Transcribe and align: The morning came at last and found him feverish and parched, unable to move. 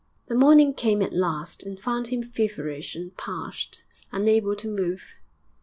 The 0.29 0.35
morning 0.35 0.73
came 0.73 1.03
at 1.03 1.13
last 1.13 1.61
and 1.61 1.79
found 1.79 2.07
him 2.07 2.23
feverish 2.23 2.95
and 2.95 3.15
parched, 3.15 3.85
unable 4.11 4.55
to 4.55 4.67
move. 4.67 5.17